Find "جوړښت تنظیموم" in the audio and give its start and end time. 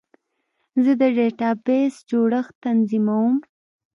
2.09-3.33